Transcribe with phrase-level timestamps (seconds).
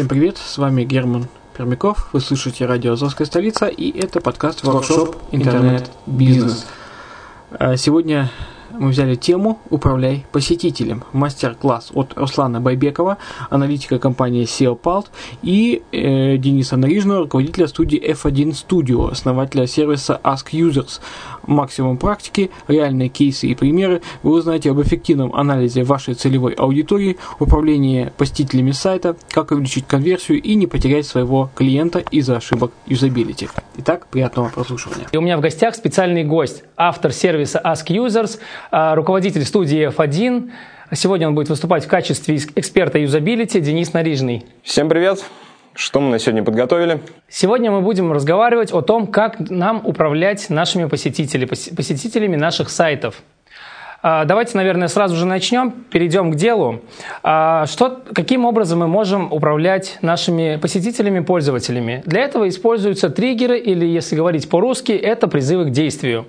[0.00, 5.14] Всем привет, с вами Герман Пермяков, вы слушаете радио «Азовская столица» и это подкаст «Воркшоп
[5.30, 6.66] Интернет Бизнес».
[7.50, 8.30] А сегодня
[8.70, 11.04] мы взяли тему «Управляй посетителем».
[11.12, 13.18] Мастер-класс от Руслана Байбекова,
[13.50, 15.08] аналитика компании SEO Palt
[15.42, 21.00] и э, Дениса Нарижного, руководителя студии F1 Studio, основателя сервиса Ask Users
[21.50, 28.12] максимум практики, реальные кейсы и примеры, вы узнаете об эффективном анализе вашей целевой аудитории, управлении
[28.16, 33.48] посетителями сайта, как увеличить конверсию и не потерять своего клиента из-за ошибок юзабилити.
[33.78, 35.06] Итак, приятного прослушивания.
[35.12, 38.38] И у меня в гостях специальный гость, автор сервиса Ask Users,
[38.70, 40.50] а, руководитель студии F1.
[40.92, 44.44] Сегодня он будет выступать в качестве эксперта юзабилити Денис Нарижный.
[44.62, 45.24] Всем привет!
[45.74, 47.00] Что мы на сегодня подготовили?
[47.28, 53.22] Сегодня мы будем разговаривать о том, как нам управлять нашими посетителями, посетителями наших сайтов.
[54.02, 56.80] А, давайте, наверное, сразу же начнем, перейдем к делу.
[57.22, 62.02] А, что, каким образом мы можем управлять нашими посетителями, пользователями?
[62.06, 66.26] Для этого используются триггеры, или, если говорить по-русски, это призывы к действию.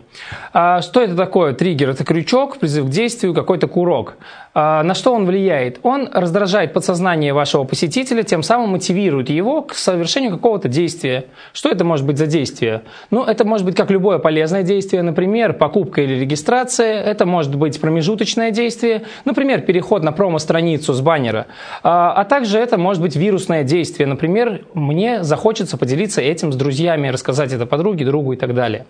[0.54, 1.90] А, что это такое триггер?
[1.90, 4.18] Это крючок, призыв к действию, какой-то курок.
[4.54, 5.80] На что он влияет?
[5.84, 11.26] Он раздражает подсознание вашего посетителя, тем самым мотивирует его к совершению какого-то действия.
[11.54, 12.82] Что это может быть за действие?
[13.12, 17.02] Ну, это может быть как любое полезное действие, например, покупка или регистрация.
[17.02, 21.48] Это может быть промежуточное действие, например, переход на промо-страницу с баннера,
[21.84, 27.08] а, а также это может быть вирусное действие, например, мне захочется поделиться этим с друзьями,
[27.08, 28.86] рассказать это подруге, другу и так далее.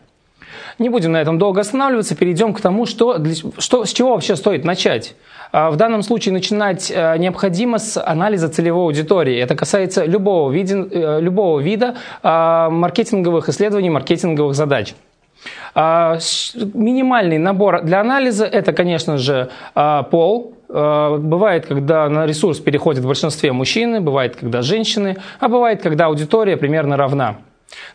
[0.82, 3.16] Не будем на этом долго останавливаться, перейдем к тому, что,
[3.60, 5.14] что, с чего вообще стоит начать.
[5.52, 9.38] А, в данном случае начинать э, необходимо с анализа целевой аудитории.
[9.38, 14.96] Это касается любого, вида, э, любого вида а, маркетинговых исследований, маркетинговых задач.
[15.76, 16.18] А,
[16.74, 19.50] минимальный набор для анализа– это, конечно же,
[20.10, 26.06] пол, Бывает, когда на ресурс переходят в большинстве мужчины, бывает, когда женщины, а бывает, когда
[26.06, 27.36] аудитория примерно равна.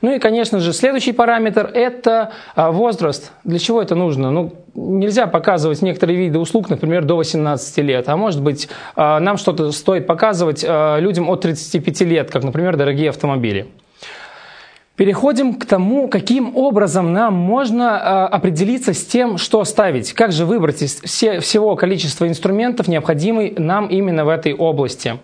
[0.01, 3.33] Ну и, конечно же, следующий параметр– это возраст.
[3.45, 4.31] Для чего это нужно?
[4.31, 8.09] Ну, нельзя показывать некоторые виды услуг, например, до 18 лет.
[8.09, 13.67] А может быть, нам что-то стоит показывать людям от 35 лет, как, например, дорогие автомобили.
[14.97, 20.15] Переходим к тому, каким образом нам можно определиться с тем, что ставить.
[20.15, 25.19] Как же выбрать из все, всего количества инструментов, необходимый нам именно в этой области.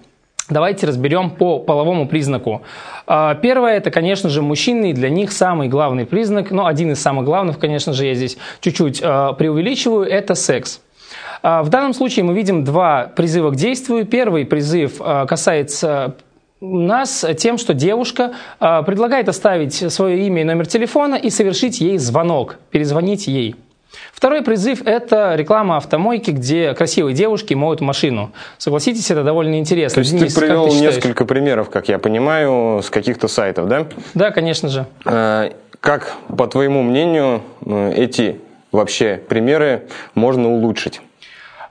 [0.50, 2.62] Давайте разберем по половому признаку.
[3.06, 7.00] А, первое, это, конечно же, мужчины, и для них самый главный признак, ну, один из
[7.00, 10.80] самых главных, конечно же, я здесь чуть-чуть э, преувеличиваю, это секс.
[11.42, 14.04] А, в данном случае мы видим два призыва к действию.
[14.04, 16.16] Первый призыв касается
[16.60, 22.58] нас тем, что девушка предлагает оставить свое имя и номер телефона и совершить ей звонок,
[22.70, 23.56] перезвонить ей.
[24.12, 28.32] Второй призыв– это реклама автомойки, где красивые девушки моют машину.
[28.58, 29.94] Согласитесь, это довольно интересно.
[29.94, 33.86] То есть Денис, ты привел ты несколько примеров, как я понимаю, с каких-то сайтов, да?
[34.14, 34.86] Да, конечно же.
[35.04, 38.40] А, как, по твоему мнению, э, эти
[38.70, 39.82] вообще примеры
[40.14, 41.00] можно улучшить?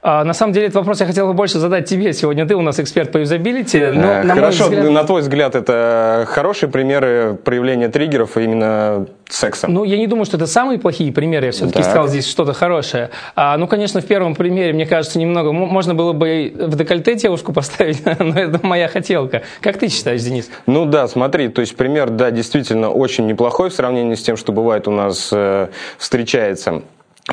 [0.04, 2.12] А, на самом деле, этот вопрос я хотел бы больше задать тебе.
[2.14, 3.80] Сегодня ты у нас эксперт по юзабилити.
[3.94, 4.90] Но, на Хорошо, взгляд...
[4.90, 9.68] на твой взгляд, это хорошие примеры проявления триггеров именно секса?
[9.68, 11.48] Ну, я не думаю, что это самые плохие примеры.
[11.48, 13.12] Я все-таки сказал здесь что-то хорошее.
[13.36, 15.52] А, ну, конечно, в первом примере, мне кажется, немного...
[15.52, 19.44] Можно было бы в декольте девушку поставить, но это моя хотелка.
[19.62, 20.50] Как ты считаешь, Денис?
[20.66, 24.52] Ну да, смотри, то есть пример, да, действительно очень неплохой в сравнении с тем, что
[24.52, 25.68] бывает у нас э,
[26.00, 26.82] встречается.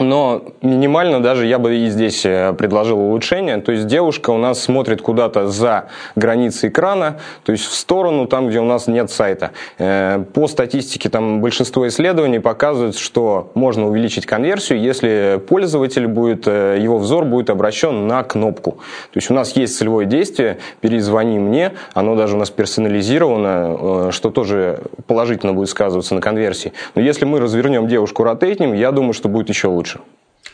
[0.01, 3.59] Но минимально даже я бы и здесь э, предложил улучшение.
[3.59, 8.49] То есть девушка у нас смотрит куда-то за границы экрана, то есть в сторону, там,
[8.49, 9.51] где у нас нет сайта.
[9.79, 16.79] Э, по статистике там большинство исследований показывают, что можно увеличить конверсию, если пользователь будет, э,
[16.81, 18.73] его взор будет обращен на кнопку.
[19.13, 24.31] То есть у нас есть целевое действие «перезвони мне», оно даже у нас персонализировано, что
[24.31, 26.73] тоже положительно будет сказываться на конверсии.
[26.95, 30.01] Но если мы развернем девушку ротейтнем, я думаю, что будет еще лучше лучше.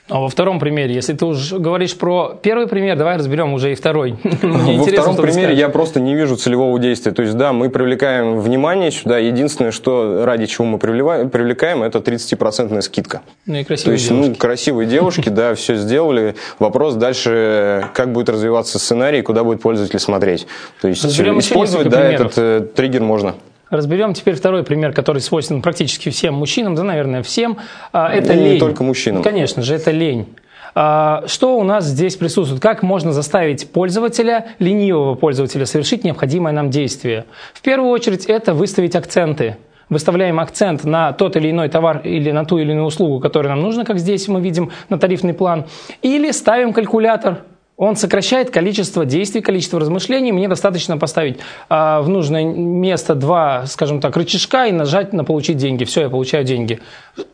[0.07, 3.75] А во втором примере, если ты уже говоришь про первый пример, давай разберем уже и
[3.75, 4.17] второй.
[4.43, 7.13] Во втором примере я просто не вижу целевого действия.
[7.13, 9.17] То есть, да, мы привлекаем внимание сюда.
[9.17, 13.23] Единственное, что ради чего мы привлекаем, это 30% скидка.
[13.47, 16.35] Ну и красивые То есть, ну, красивые девушки, да, все сделали.
[16.59, 20.47] Вопрос дальше, как будет развиваться сценарий, куда будет пользователь смотреть.
[20.83, 23.37] То есть, использовать, да, этот э, триггер можно.
[23.75, 27.59] Разберем теперь второй пример, который свойственен практически всем мужчинам, да, наверное, всем.
[27.93, 28.55] А, это ну, лень.
[28.55, 29.23] Не только мужчинам.
[29.23, 30.29] Конечно же, это лень.
[30.77, 32.63] А, что у нас здесь присутствует?
[32.63, 37.25] Как можно заставить пользователя, ленивого пользователя, совершить необходимое нам действие?
[37.53, 39.57] В первую очередь это выставить акценты
[39.91, 43.63] выставляем акцент на тот или иной товар или на ту или иную услугу, которая нам
[43.63, 45.67] нужна, как здесь мы видим на тарифный план,
[46.01, 47.43] или ставим калькулятор,
[47.77, 50.31] он сокращает количество действий, количество размышлений.
[50.33, 51.39] Мне достаточно поставить
[51.69, 55.85] а, в нужное место два, скажем так, рычажка и нажать на «получить деньги».
[55.85, 56.81] Все, я получаю деньги.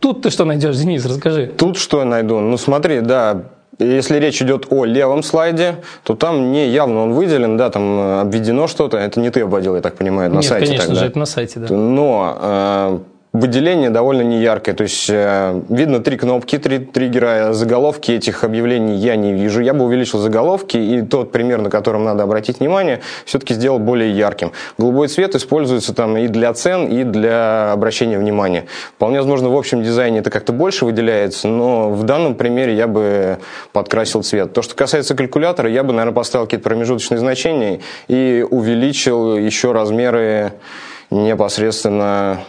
[0.01, 1.47] Тут ты что найдешь, Денис, расскажи.
[1.47, 2.41] Тут что я найду?
[2.41, 3.43] Ну смотри, да,
[3.79, 8.67] если речь идет о левом слайде, то там не явно он выделен, да, там обведено
[8.67, 8.97] что-то.
[8.97, 10.67] Это не ты обводил, я так понимаю, на Нет, сайте.
[10.67, 11.01] конечно тогда.
[11.01, 11.75] же, это на сайте, да.
[11.75, 12.99] Но э,
[13.32, 19.15] Выделение довольно неяркое, то есть э, видно три кнопки, три триггера, заголовки этих объявлений я
[19.15, 19.61] не вижу.
[19.61, 24.11] Я бы увеличил заголовки и тот пример, на котором надо обратить внимание, все-таки сделал более
[24.11, 24.50] ярким.
[24.79, 28.67] Голубой цвет используется там и для цен, и для обращения внимания.
[28.97, 33.38] Вполне возможно, в общем дизайне это как-то больше выделяется, но в данном примере я бы
[33.73, 34.53] подкрасил цвет.
[34.55, 40.55] То, что касается калькулятора, я бы, наверное, поставил какие-то промежуточные значения и увеличил еще размеры
[41.12, 42.41] непосредственно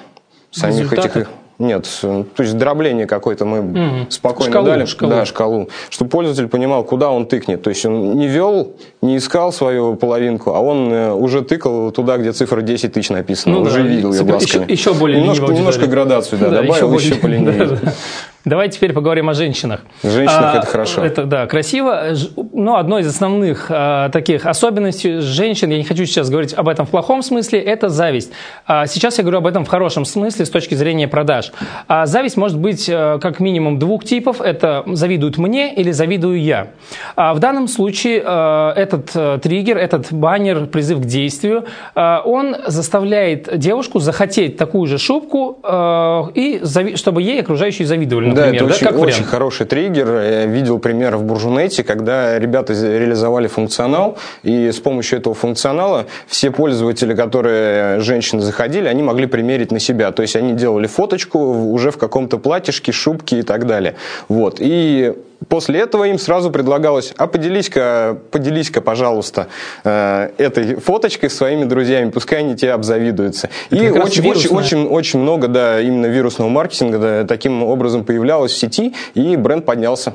[0.51, 1.19] самих Результаты?
[1.19, 1.30] этих
[1.62, 4.09] нет, то есть дробление какое-то мы угу.
[4.09, 4.86] спокойно шкалу, дали.
[4.86, 5.12] Шкалу.
[5.12, 5.69] Да, шкалу.
[5.92, 7.62] Чтобы пользователь понимал, куда он тыкнет.
[7.62, 12.18] То есть он не вел, не искал свою половинку, а он э, уже тыкал туда,
[12.18, 13.57] где цифра 10 тысяч написана.
[13.57, 14.63] Ну, уже да, видел ее глазками.
[14.63, 17.77] Еще, еще более немножко, немножко градацию да, да, добавил, еще, еще поленивее.
[18.44, 19.81] Давайте теперь поговорим о женщинах.
[20.02, 21.06] Женщинах а, это хорошо.
[21.06, 22.14] Это, да, красиво.
[22.54, 26.88] Но одно из основных а, таких особенностей женщин, я не хочу сейчас говорить об этом
[26.88, 28.31] в плохом смысле, это зависть.
[28.66, 31.52] А, сейчас я говорю об этом в хорошем смысле с точки зрения продаж.
[31.88, 34.42] А, зависть может быть а, как минимум двух типов.
[34.42, 36.69] Это завидуют мне или завидую я.
[37.16, 42.56] А, в данном случае а, этот а, триггер, этот баннер, призыв к действию, а, он
[42.66, 48.52] заставляет девушку захотеть такую же шубку, а, и зави- чтобы ей окружающие завидовали например.
[48.52, 50.07] Да, это да, очень, как очень хороший триггер.
[50.21, 56.52] Я видел пример в Буржунете, когда ребята реализовали функционал, и с помощью этого функционала все
[56.52, 60.11] пользователи, которые женщины заходили, они могли примерить на себя.
[60.11, 63.95] То есть они делали фоточку уже в каком-то платьишке, шубке и так далее.
[64.28, 64.57] Вот.
[64.59, 65.14] И
[65.48, 69.48] После этого им сразу предлагалось, а поделись-ка, поделись-ка, пожалуйста,
[69.83, 73.50] э, этой фоточкой своими друзьями, пускай они тебе обзавидуются.
[73.69, 78.52] Это и очень, очень, очень, очень много, да, именно вирусного маркетинга да, таким образом появлялось
[78.52, 80.14] в сети, и бренд поднялся.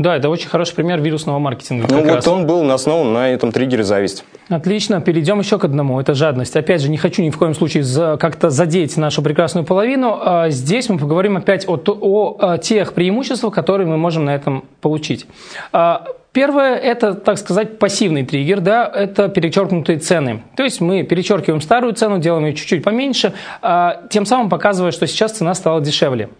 [0.00, 1.86] Да, это очень хороший пример вирусного маркетинга.
[1.90, 2.26] Ну вот раз.
[2.26, 4.24] он был основан на этом триггере зависть.
[4.48, 6.56] Отлично, перейдем еще к одному, это жадность.
[6.56, 10.18] Опять же, не хочу ни в коем случае за, как-то задеть нашу прекрасную половину.
[10.18, 14.64] А здесь мы поговорим опять о, о, о тех преимуществах, которые мы можем на этом
[14.80, 15.26] получить.
[15.70, 20.44] А, Первое– это, так сказать, пассивный триггер, да, это перечеркнутые цены.
[20.56, 25.08] То есть мы перечеркиваем старую цену, делаем ее чуть-чуть поменьше, а, тем самым показывая, что
[25.08, 26.30] сейчас цена стала дешевле.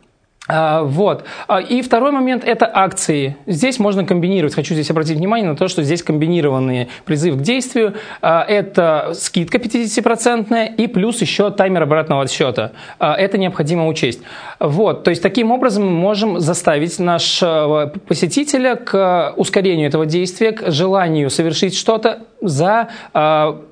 [0.49, 1.25] А, вот.
[1.49, 3.37] А, и второй момент– это акции.
[3.47, 4.55] Здесь можно комбинировать.
[4.55, 7.95] Хочу здесь обратить внимание на то, что здесь комбинированный призыв к действию.
[8.21, 12.73] А, это скидка 50% и плюс еще таймер обратного отсчета.
[12.99, 14.21] Это необходимо учесть.
[14.59, 15.05] Вот.
[15.05, 21.31] То есть таким образом мы можем заставить нашего посетителя к ускорению этого действия, к желанию
[21.31, 22.89] совершить что-то за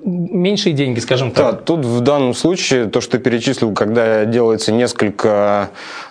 [0.04, 1.52] меньшие деньги, скажем так.
[1.52, 5.70] Да, тут в данном случае то, что ты перечислил, когда делается несколько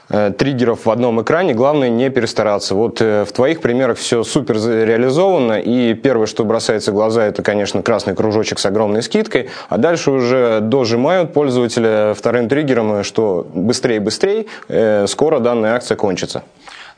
[0.09, 2.75] триггеров в одном экране, главное не перестараться.
[2.75, 7.43] Вот э, в твоих примерах все супер реализовано, и первое, что бросается в глаза, это,
[7.43, 14.45] конечно, красный кружочек с огромной скидкой, а дальше уже дожимают пользователя вторым триггером, что быстрее-быстрее,
[14.69, 16.43] э, скоро данная акция кончится.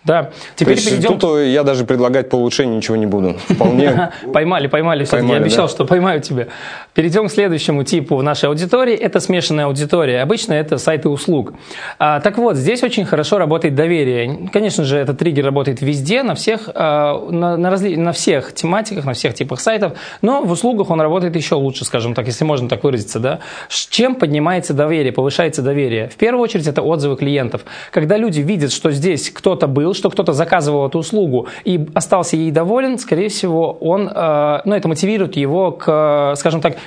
[0.06, 0.32] Да.
[0.56, 1.20] Теперь То есть перейдем...
[1.20, 3.36] Тут я даже предлагать по улучшению ничего не буду.
[3.48, 4.12] Вполне...
[4.34, 5.06] Поймали, поймали.
[5.12, 6.48] я обещал, что поймаю тебя.
[6.94, 8.96] Перейдем к следующему типу нашей аудитории.
[8.96, 10.22] Это смешанная аудитория.
[10.22, 11.54] Обычно это сайты услуг.
[11.98, 14.50] А, так вот, здесь очень хорошо работает доверие.
[14.54, 17.96] Конечно же, этот триггер работает везде, на всех, а, на, на, разли...
[17.96, 22.14] на всех тематиках, на всех типах сайтов, но в услугах он работает еще лучше, скажем
[22.14, 23.20] так, если можно так выразиться.
[23.20, 23.40] Да?
[23.68, 26.10] Чем поднимается доверие, повышается доверие?
[26.10, 27.62] В первую очередь это отзывы клиентов.
[27.92, 32.36] Когда люди видят, что здесь кто-то был, был, что кто-то заказывал эту услугу и остался
[32.38, 36.78] ей доволен, скорее всего, он, э, ну, это мотивирует его к, скажем так,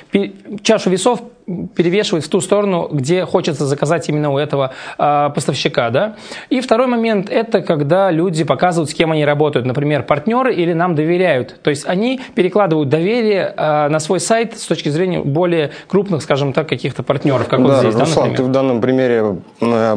[0.61, 1.21] чашу весов
[1.75, 5.89] перевешивает в ту сторону, где хочется заказать именно у этого э, поставщика.
[5.89, 6.15] Да?
[6.49, 9.65] И второй момент– это когда люди показывают, с кем они работают.
[9.65, 11.61] Например, партнеры или нам доверяют.
[11.61, 16.53] То есть они перекладывают доверие э, на свой сайт с точки зрения более крупных, скажем
[16.53, 17.47] так, каких-то партнеров.
[17.47, 19.37] Как да, вот здесь, Руслан, да, ты в данном примере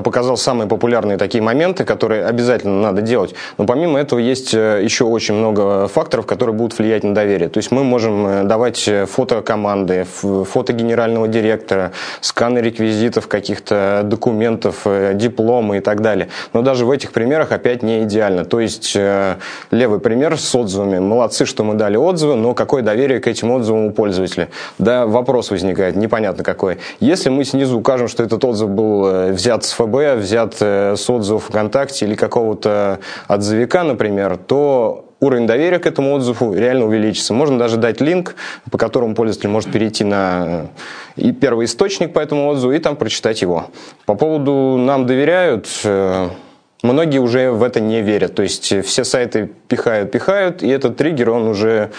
[0.03, 3.35] показал самые популярные такие моменты, которые обязательно надо делать.
[3.59, 7.49] Но помимо этого есть э, еще очень много факторов, которые будут влиять на доверие.
[7.49, 14.03] То есть мы можем э, давать э, фото команды, фото генерального директора, сканы реквизитов каких-то
[14.05, 16.29] документов, э, дипломы и так далее.
[16.53, 18.45] Но даже в этих примерах опять не идеально.
[18.45, 19.37] То есть э,
[19.71, 20.99] левый пример с отзывами.
[20.99, 24.49] Молодцы, что мы дали отзывы, но какое доверие к этим отзывам у пользователя?
[24.79, 26.79] Да, вопрос возникает, непонятно какой.
[27.01, 31.45] Если мы снизу укажем, что этот отзыв был э, взят с ФБ, взят с отзывов
[31.45, 37.35] ВКонтакте или какого-то отзывика, например, то уровень доверия к этому отзыву реально увеличится.
[37.35, 38.35] Можно даже дать линк,
[38.71, 40.69] по которому пользователь может перейти на
[41.17, 43.71] и первый источник по этому отзыву и там прочитать его.
[44.05, 46.29] По поводу «нам доверяют», э,
[46.87, 48.35] многие уже в это не верят.
[48.35, 51.91] То есть э, все сайты пихают, пихают, и этот триггер, он уже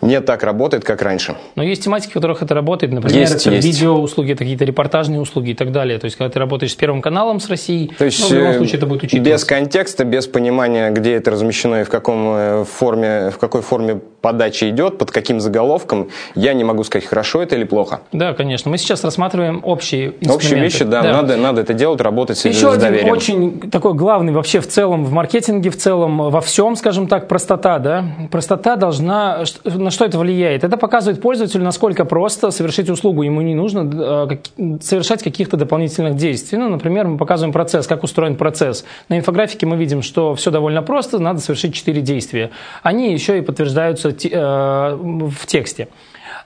[0.00, 1.36] не так работает, как раньше.
[1.54, 2.92] Но есть тематики, в которых это работает.
[2.92, 3.66] Например, есть, это есть.
[3.66, 5.98] видеоуслуги, это какие-то репортажные услуги и так далее.
[5.98, 8.50] То есть, когда ты работаешь с Первым каналом, с Россией, То есть, ну, в любом
[8.50, 9.32] э, случае это будет учитываться.
[9.32, 14.68] Без контекста, без понимания, где это размещено и в, каком форме, в какой форме подача
[14.70, 18.00] идет, под каким заголовком, я не могу сказать, хорошо это или плохо.
[18.10, 18.72] Да, конечно.
[18.72, 20.34] Мы сейчас рассматриваем общие инструменты.
[20.34, 21.12] Общие вещи, да, да.
[21.12, 23.04] Надо, надо это делать, работать Еще с доверием.
[23.04, 27.28] Один очень такой главный вообще в целом в маркетинге, в целом во всем, скажем так,
[27.28, 27.78] простота.
[27.78, 28.04] Да?
[28.32, 29.44] Простота должна...
[29.64, 30.64] На что это влияет?
[30.64, 33.22] Это показывает пользователю, насколько просто совершить услугу.
[33.22, 34.28] Ему не нужно
[34.58, 36.58] э, совершать каких-то дополнительных действий.
[36.58, 38.84] Ну, например, мы показываем процесс, как устроен процесс.
[39.08, 42.50] На инфографике мы видим, что все довольно просто, надо совершить четыре действия.
[42.82, 45.88] Они еще и подтверждаются в тексте.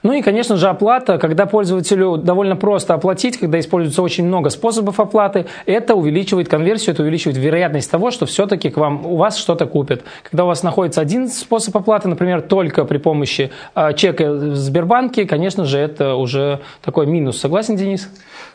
[0.03, 4.99] Ну и, конечно же, оплата, когда пользователю довольно просто оплатить, когда используется очень много способов
[4.99, 9.67] оплаты, это увеличивает конверсию, это увеличивает вероятность того, что все-таки к вам, у вас что-то
[9.67, 10.01] купят.
[10.23, 15.25] Когда у вас находится один способ оплаты, например, только при помощи э, чека в Сбербанке,
[15.25, 17.39] конечно же, это уже такой минус.
[17.39, 18.09] Согласен, Денис?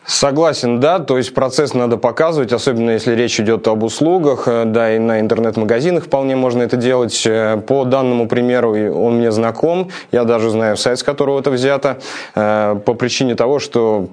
[0.05, 4.93] Согласен, да, то есть процесс надо показывать, особенно если речь идет об услугах, э, да,
[4.93, 7.25] и на интернет-магазинах вполне можно это делать.
[7.25, 11.99] Э, по данному примеру он мне знаком, я даже знаю сайт, с которого это взято,
[12.35, 14.09] э, по причине того, что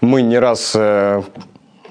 [0.00, 0.76] мы не раз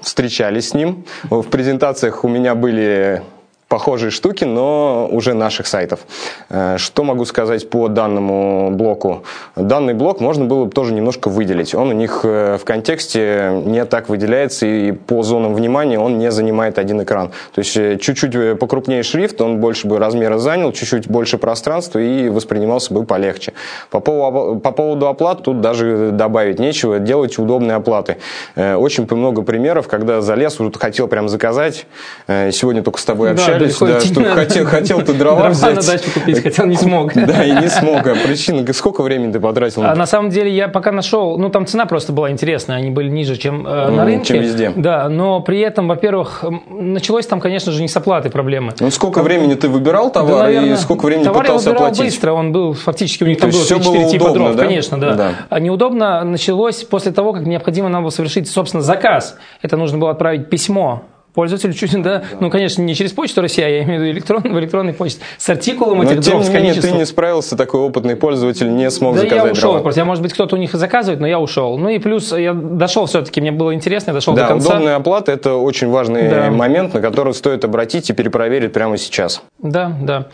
[0.00, 1.04] встречались с ним.
[1.24, 3.22] В презентациях у меня были
[3.70, 6.00] похожие штуки, но уже наших сайтов.
[6.48, 9.22] Э, что могу сказать по данному блоку?
[9.54, 11.72] Данный блок можно было бы тоже немножко выделить.
[11.72, 16.32] Он у них э, в контексте не так выделяется, и по зонам внимания он не
[16.32, 17.28] занимает один экран.
[17.54, 22.28] То есть э, чуть-чуть покрупнее шрифт, он больше бы размера занял, чуть-чуть больше пространства и
[22.28, 23.52] воспринимался бы полегче.
[23.90, 26.98] По поводу, по поводу оплат тут даже добавить нечего.
[26.98, 28.16] Делайте удобные оплаты.
[28.56, 31.86] Очень много примеров, когда залез, вот хотел прям заказать.
[32.26, 34.34] Сегодня только с тобой общались далеко да, что надо.
[34.34, 35.76] хотел, хотел ты дрова Дрова взять.
[35.76, 37.14] на дачу купить хотел, не смог.
[37.14, 38.06] Да, и не смог.
[38.06, 39.82] А причина, сколько времени ты потратил?
[39.84, 43.08] А на самом деле я пока нашел, ну там цена просто была интересная, они были
[43.08, 44.34] ниже, чем э, на рынке.
[44.34, 44.72] чем везде.
[44.74, 48.72] Да, но при этом, во-первых, началось там, конечно же, не с оплаты проблемы.
[48.80, 51.86] Ну, сколько времени ты выбирал товар Да, наверное, и сколько времени товар пытался я выбирал
[51.86, 52.04] оплатить?
[52.14, 54.56] быстро, он был фактически, у них То там было всё 3-4 было типа удобно, дров,
[54.56, 54.64] да?
[54.64, 55.14] конечно, да.
[55.14, 55.30] Да.
[55.48, 59.36] А неудобно началось после того, как необходимо нам было совершить, собственно, заказ.
[59.62, 61.02] Это нужно было отправить письмо
[61.34, 64.42] пользователю чуть да, ну, конечно, не через почту России, а я имею в виду электрон,
[64.42, 67.80] в электронной почте, с артикулом Но, этих тем дров, не менее, ты не справился, такой
[67.80, 69.82] опытный пользователь не смог Да я заказать ушел дрова.
[69.82, 70.00] просто.
[70.00, 71.76] Я, может быть, кто-то у них и заказывает, но я ушел.
[71.78, 74.68] Ну и плюс я дошел все-таки, мне было интересно, я дошел до Да, конца.
[74.70, 76.50] удобная оплата– это очень важный Да.
[76.50, 79.42] момент, на который стоит обратить и перепроверить прямо сейчас.
[79.58, 80.26] Да, да.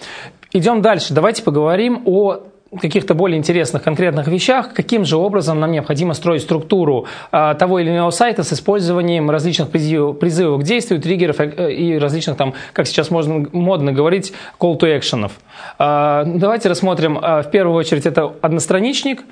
[0.53, 1.13] Идем дальше.
[1.13, 2.39] Давайте поговорим о
[2.81, 7.91] каких-то более интересных конкретных вещах, каким же образом нам необходимо строить структуру а, того или
[7.91, 13.11] иного сайта с использованием различных призывов, к действию, триггеров э, и различных там, как сейчас
[13.11, 15.31] можно модно говорить, call to action.
[15.79, 19.23] А, давайте рассмотрим а, в первую очередь это одностраничник,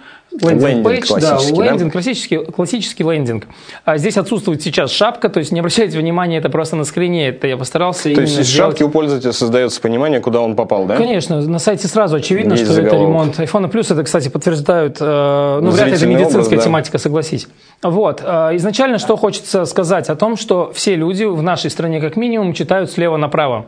[0.41, 1.65] лендинг Лендинг page, да, классический, да?
[1.65, 3.47] лендинг, классический, классический лендинг.
[3.85, 7.47] А здесь отсутствует сейчас шапка, то есть не обращайте внимания, это просто на скрине, это
[7.47, 8.49] я постарался То есть из сделать.
[8.49, 10.97] шапки у пользователя создается понимание, куда он попал, да?
[10.97, 13.09] Конечно, на сайте сразу очевидно, Есть что это заголовок.
[13.09, 13.69] ремонт айфона.
[13.69, 16.57] Плюс это, кстати, подтверждают, э, ну, вряд ли это медицинская образ, да.
[16.59, 17.49] тематика, согласись.
[17.83, 18.23] Вот.
[18.25, 22.53] э, Изначально что хочется сказать о том, что все люди в нашей стране как минимум
[22.55, 23.67] читают слева направо.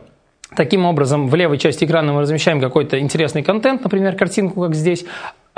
[0.55, 5.03] Таким образом, в левой части экрана мы размещаем какой-то интересный контент, например, картинку, как здесь,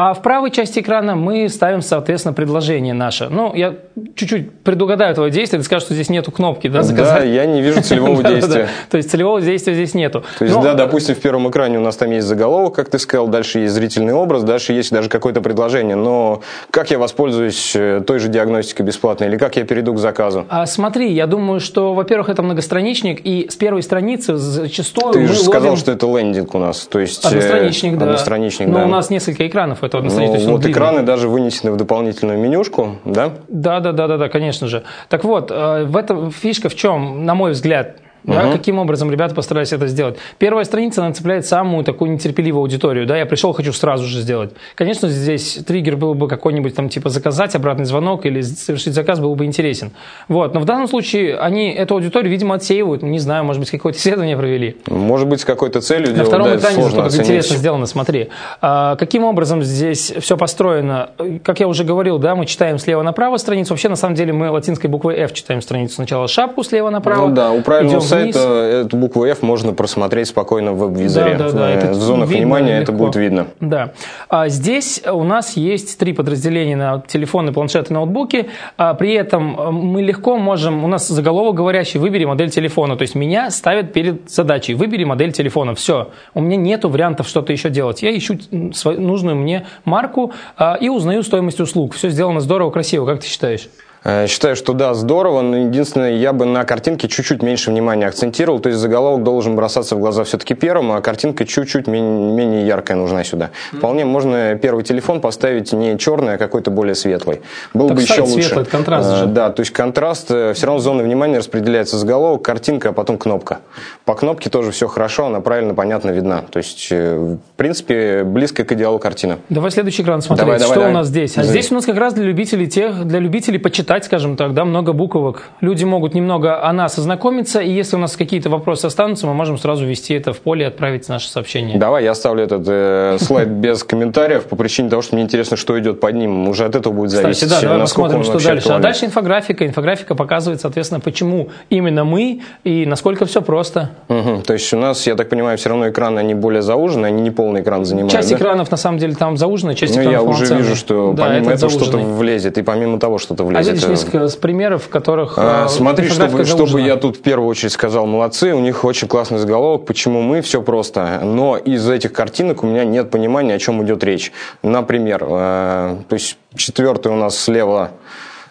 [0.01, 3.27] а в правой части экрана мы ставим, соответственно, предложение наше.
[3.27, 3.73] Ну, я
[4.15, 7.27] чуть-чуть предугадаю твое действие, ты скажешь, что здесь нету кнопки, да, Да, заказать?
[7.27, 8.69] я не вижу целевого действия.
[8.89, 10.23] То есть целевого действия здесь нету.
[10.37, 12.97] То есть, Но- да, допустим, в первом экране у нас там есть заголовок, как ты
[12.97, 15.97] сказал, дальше есть зрительный образ, дальше есть даже какое-то предложение.
[15.97, 20.45] Но как я воспользуюсь э, той же диагностикой бесплатной или как я перейду к заказу?
[20.47, 25.35] А смотри, я думаю, что, во-первых, это многостраничник, и с первой страницы зачастую Ты же
[25.35, 26.87] сказал, что это лендинг у нас.
[26.89, 28.05] То есть, э, одностраничник, да.
[28.05, 28.85] Одностраничник, Но да.
[28.85, 30.35] у нас несколько экранов, это Ну, одностраничник.
[30.35, 30.73] то есть вот длинный.
[30.73, 33.31] экраны даже вынесены в дополнительную менюшку, да?
[33.47, 34.83] Да, да, да, да, да, конечно же.
[35.09, 38.51] Так вот, э, в этом фишка в чем, на мой взгляд, да, Мгм.
[38.53, 40.17] каким образом ребята постарались это сделать.
[40.37, 43.05] Первая страница, она цепляет самую такую нетерпеливую аудиторию.
[43.05, 44.51] Да, я пришел, хочу сразу же сделать.
[44.75, 49.35] Конечно, здесь триггер был бы какой-нибудь там типа заказать обратный звонок или совершить заказ был
[49.35, 49.91] бы интересен.
[50.27, 50.53] Вот.
[50.53, 53.01] Но в данном случае они эту аудиторию, видимо, отсеивают.
[53.03, 54.77] Не знаю, может быть, какое-то исследование провели.
[54.87, 58.29] Может быть, с какой-то целью На делают, втором да, экране зато как интересно сделано, смотри.
[58.61, 61.11] А, каким образом здесь все построено?
[61.43, 63.73] Как я уже говорил, да, мы читаем слева направо страницу.
[63.73, 65.95] Вообще, на самом деле, мы латинской буквой F читаем страницу.
[65.95, 67.27] Сначала шапку слева направо.
[67.27, 71.35] Ну да, у правильного идем сайта эту букву F можно просмотреть спокойно в веб-визоре.
[71.35, 73.05] Да, да, да, это в зонах видно внимания это легко.
[73.05, 73.47] будет видно.
[73.59, 73.93] Да.
[74.29, 78.49] А здесь у нас есть три подразделения на телефоны, планшеты, ноутбуки.
[78.77, 82.95] А при этом э, мы легко можем, у нас заголовок говорящий, выбери модель телефона.
[82.95, 85.75] То есть меня ставят перед задачей, выбери модель телефона.
[85.75, 86.09] Все.
[86.33, 88.01] У меня нету вариантов что-то еще делать.
[88.01, 88.37] Я ищу
[88.73, 91.93] свою- нужную мне марку а, и узнаю стоимость услуг.
[91.93, 93.05] Все сделано здорово, красиво.
[93.05, 93.69] Как ты считаешь?
[94.03, 98.59] Э, Считаю, что да, здорово, но единственное, я бы на картинке чуть-чуть меньше внимания акцентировал,
[98.59, 102.95] то есть заголовок должен бросаться в глаза все-таки первым, а картинка чуть-чуть мен- менее яркая
[102.95, 103.49] нужна сюда.
[103.73, 107.41] Вполне можно первый телефон поставить не черный, а какой-то более светлый.
[107.73, 108.43] Было Так бы еще лучше.
[108.47, 109.25] светлый, контраст Э, же.
[109.25, 113.59] Да, то есть контраст, все равно зоны внимания распределяется заголовок, картинка, а потом кнопка.
[114.05, 116.41] По кнопке тоже все хорошо, она правильно, понятно видна.
[116.49, 119.39] То есть, э, в принципе, близко к идеалу картина.
[119.49, 120.45] Давай следующий экран смотреть.
[120.45, 120.91] Давай, давай, что давай.
[120.91, 121.37] у нас здесь?
[121.37, 121.51] А Здесь.
[121.51, 124.93] здесь у нас как раз для любителей тех, для любителей почитать, скажем так, да, много
[124.93, 125.49] буквок.
[125.61, 129.57] Люди могут немного о нас ознакомиться, и если у нас какие-то вопросы останутся, мы можем
[129.57, 131.79] сразу ввести это в поле и отправить наше сообщение.
[131.79, 135.77] Давай, я оставлю этот э, слайд без комментариев по причине того, что мне интересно, что
[135.79, 136.47] идет под ним.
[136.47, 138.69] Уже от этого будет зависеть, Кстати, да, давай посмотрим, что дальше.
[138.69, 139.65] А дальше инфографика.
[139.65, 143.91] Инфографика показывает, соответственно, почему именно мы и насколько все просто.
[144.07, 147.31] То есть у нас, я так понимаю, все равно экраны, они более заужены, они не
[147.31, 148.35] полный экран занимают, Часть да?
[148.37, 151.51] экранов, на самом деле, там заужена, часть Ну, экранов я уже вижу, что Да, помимо
[151.51, 153.89] этого что-то влезет, и помимо того что-то А влезет.
[153.89, 157.21] видишь э, несколько с примеров, в которых А, э, Смотри, чтобы, чтобы я тут в
[157.21, 161.21] первую очередь сказал, молодцы, у них очень классный заголовок, почему мы, все просто.
[161.23, 164.31] Но из этих картинок у меня нет понимания, о чем идет речь.
[164.63, 167.91] Например, э, то есть четвертый у нас слева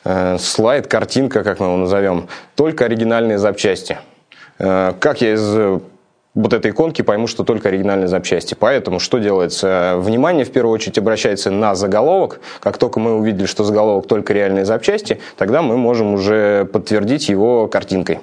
[0.04, 3.98] э, слайд, картинка, как мы его назовем, только оригинальные запчасти.
[4.58, 5.80] Э, как я из
[6.38, 8.54] вот этой иконки пойму, что только оригинальные запчасти.
[8.58, 9.94] Поэтому что делается?
[9.98, 12.40] Внимание в первую очередь обращается на заголовок.
[12.60, 17.66] Как только мы увидели, что заголовок только реальные запчасти, тогда мы можем уже подтвердить его
[17.66, 18.20] картинкой.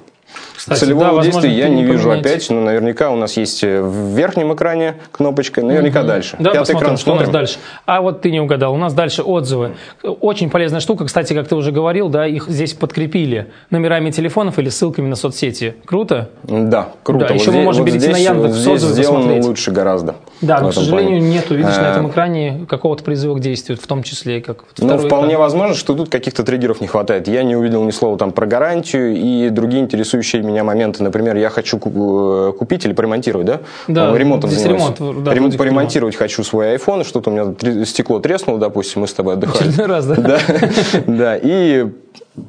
[0.56, 4.16] Кстати, Целевого да, действия я не вижу опять, но наверняка у нас есть э, в
[4.16, 6.08] верхнем экране кнопочка, наверняка угу.
[6.08, 6.36] дальше.
[6.38, 7.58] Да, Пятый посмотрим, экран что у нас дальше.
[7.84, 9.76] А вот ты не угадал, у нас дальше отзывы.
[10.02, 14.68] Очень полезная штука, кстати, как ты уже говорил, да, их здесь подкрепили номерами телефонов или
[14.68, 15.76] ссылками на соцсети.
[15.84, 16.30] Круто?
[16.42, 17.26] Да, круто.
[17.26, 19.44] Да, вот еще здесь, мы можем вот перейти здесь, на Яндекс вот здесь сделано посмотреть.
[19.46, 20.14] лучше гораздо.
[20.40, 21.34] Да, но, к сожалению, плане.
[21.34, 24.98] нету, видишь, на этом э, экране какого-то призыва к действию, в том числе как Ну,
[24.98, 25.40] вполне экран.
[25.40, 27.28] возможно, что тут каких-то триггеров не хватает.
[27.28, 31.02] Я не увидел ни слова там про гарантию и другие интересующие меня моменты.
[31.02, 33.60] Например, я хочу э, купить или поремонтировать, да?
[33.88, 34.98] Да, ремонтом здесь занимаюсь.
[34.98, 35.24] ремонт.
[35.24, 36.30] Да, Ремонт, поремонтировать ремонт.
[36.30, 39.68] хочу свой iPhone, что-то у меня стекло треснуло, допустим, мы с тобой отдыхали.
[39.68, 40.14] Очередной раз, да?
[40.16, 40.38] Да,
[41.06, 41.38] да.
[41.40, 41.86] И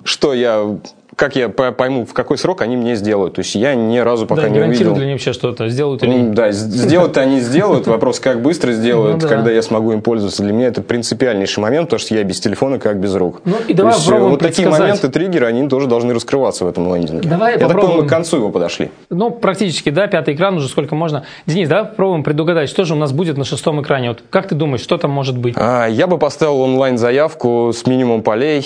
[0.04, 0.78] что я
[1.18, 3.34] как я пойму, в какой срок они мне сделают.
[3.34, 4.96] То есть я ни разу пока да, не увидел.
[4.96, 7.88] ли они вообще что-то, сделают или Да, сделают они сделают.
[7.88, 9.28] Вопрос, как быстро сделают, ну, да.
[9.28, 10.44] когда я смогу им пользоваться.
[10.44, 13.42] Для меня это принципиальнейший момент, потому что я без телефона как без рук.
[13.46, 17.28] Ну и давай есть, Вот такие моменты, триггеры, они тоже должны раскрываться в этом лендинге.
[17.28, 17.82] Давай я попробуем.
[17.82, 18.92] так понимаю, к концу его подошли.
[19.10, 21.24] Ну, практически, да, пятый экран уже сколько можно.
[21.48, 24.10] Денис, давай попробуем предугадать, что же у нас будет на шестом экране.
[24.10, 25.56] Вот как ты думаешь, что там может быть?
[25.58, 28.64] А, я бы поставил онлайн-заявку с минимум полей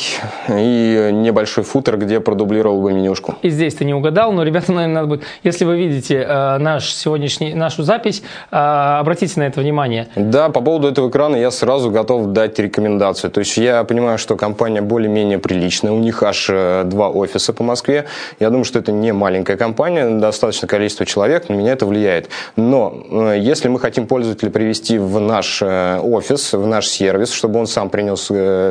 [0.50, 4.96] и небольшой футер, где продублировал бы менюшку и здесь ты не угадал, но, ребята, наверное,
[4.96, 5.24] надо будет...
[5.44, 10.08] Если вы видите э, наш сегодняшний, нашу запись, э, обратите на это внимание.
[10.16, 13.32] Да, по поводу этого экрана я сразу готов дать рекомендацию.
[13.32, 15.92] То есть я понимаю, что компания более-менее приличная.
[15.92, 18.06] У них аж э, два офиса по Москве.
[18.40, 22.30] Я думаю, что это не маленькая компания, достаточно количество человек, на меня это влияет.
[22.56, 27.60] Но э, если мы хотим пользователя привести в наш э, офис, в наш сервис, чтобы
[27.60, 28.22] он сам принес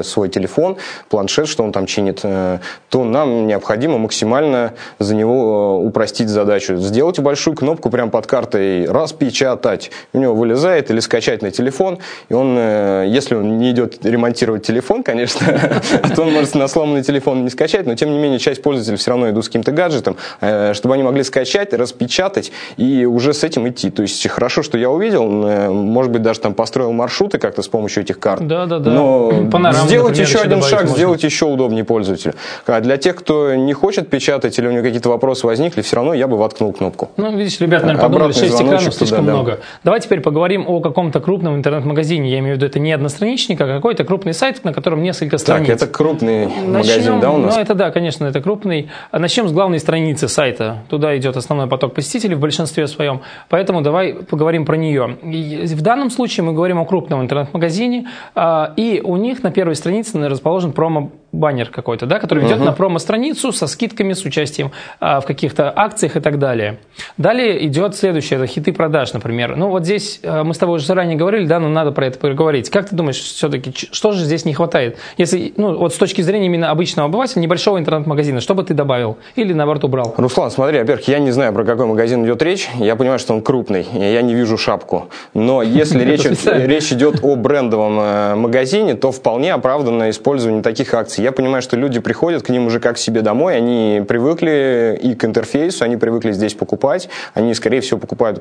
[0.07, 0.77] свой телефон,
[1.09, 3.60] планшет, что он там чинит, то нам необходимо
[3.99, 6.77] максимально максимально за него э, упростить задачу.
[6.77, 9.91] Сделайте большую кнопку прямо под картой «Распечатать».
[10.13, 14.67] У него вылезает или скачать на телефон, и он, э, если он не идет ремонтировать
[14.67, 15.47] телефон, конечно,
[16.03, 18.97] а то он может на сломанный телефон не скачать, но тем не менее часть пользователей
[18.97, 23.45] все равно идут с каким-то гаджетом, э, чтобы они могли скачать, распечатать и уже с
[23.45, 23.91] этим идти.
[23.91, 28.03] То есть хорошо, что я увидел, может быть, даже там построил маршруты как-то с помощью
[28.03, 28.47] этих карт.
[28.47, 28.91] Да, да, да.
[28.91, 29.49] Но
[29.87, 32.35] сделать еще один шаг, сделать еще удобнее пользователю.
[32.67, 36.15] А для тех, кто не хочет печатать, или у него какие-то вопросы возникли, все равно
[36.15, 37.11] я бы воткнул кнопку.
[37.17, 39.51] Ну, видишь, ребята, наверное, подумали, 6 экранов слишком туда, много.
[39.53, 39.59] Да.
[39.85, 42.31] Давай теперь поговорим о каком-то крупном интернет-магазине.
[42.31, 45.67] Я имею в виду, это не одностраничник, а какой-то крупный сайт, на котором несколько страниц.
[45.67, 47.55] Так, это крупный Начнем, магазин, да, у нас?
[47.55, 48.91] Ну, это да, конечно, это крупный.
[49.13, 50.79] Начнем с главной страницы сайта.
[50.89, 53.21] Туда идет основной поток посетителей в большинстве своем.
[53.49, 55.19] Поэтому давай поговорим про нее.
[55.23, 60.19] В данном случае мы говорим о крупном интернет-магазине, а, и у них на первой странице
[60.29, 62.65] расположен промо баннер какой-то, да, который ведет uh-huh.
[62.65, 66.79] на промо-страницу со скидками, с участием а, в каких-то акциях и так далее.
[67.17, 69.57] Далее идет следующее, это хиты продаж, например.
[69.57, 72.19] Ну вот здесь а, мы с тобой уже заранее говорили, да, но надо про это
[72.19, 72.71] поговорить.
[72.71, 74.99] Как ты думаешь, все-таки, что же здесь не хватает?
[75.19, 79.19] Если, ну вот с точки зрения именно обычного обывателя, небольшого интернет-магазина, что бы ты добавил?
[79.37, 80.15] Или наоборот убрал?
[80.17, 82.69] Руслан, смотри, во-первых, я не знаю, про какой магазин идет речь.
[82.77, 85.09] Я понимаю, что он крупный, я не вижу шапку.
[85.35, 86.05] Но если
[86.67, 91.77] речь, идет о брендовом э, магазине, то вполне оправданно использование таких акций я понимаю, что
[91.77, 95.97] люди приходят к ним уже как к себе домой, они привыкли и к интерфейсу, они
[95.97, 98.41] привыкли здесь покупать, они, скорее всего, покупают